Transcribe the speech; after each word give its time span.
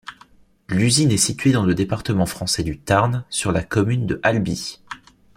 L'usine 0.67 1.11
est 1.11 1.17
située 1.17 1.51
dans 1.51 1.63
le 1.63 1.75
département 1.75 2.25
français 2.25 2.63
du 2.63 2.79
Tarn, 2.79 3.23
sur 3.29 3.51
la 3.51 3.61
commune 3.61 4.07
de 4.07 4.19
Albi. 4.23 4.79